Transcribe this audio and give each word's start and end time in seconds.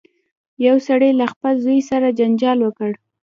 یو 0.65 0.75
سړي 0.87 1.11
له 1.19 1.25
خپل 1.33 1.53
زوی 1.65 1.79
سره 1.89 2.15
جنجال 2.19 2.59
وکړ. 2.63 2.91